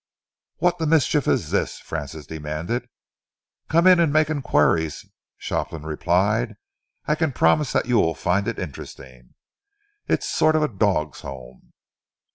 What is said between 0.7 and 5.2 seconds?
the mischief is this?" Francis demanded. "Come in and make enquiries,"